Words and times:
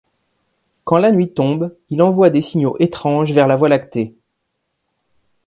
Quand 0.83 0.97
la 0.97 1.11
nuit 1.11 1.31
tombe, 1.31 1.75
il 1.91 2.01
envoie 2.01 2.31
des 2.31 2.41
signaux 2.41 2.75
étrange 2.79 3.33
vers 3.33 3.45
la 3.45 3.55
voie 3.55 3.69
lactée. 3.69 4.15